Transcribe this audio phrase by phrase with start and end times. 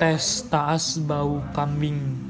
[0.00, 2.29] tes taas bau kambing.